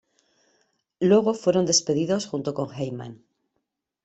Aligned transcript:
Luego 0.99 1.35
fueron 1.35 1.67
despedidos 1.67 2.25
junto 2.25 2.55
con 2.55 2.73
Heyman. 2.73 3.23